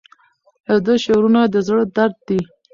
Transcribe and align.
د 0.67 0.69
ده 0.85 0.93
شعرونه 1.03 1.41
د 1.53 1.55
زړه 1.67 1.83
درد 1.95 2.17
دی. 2.27 2.39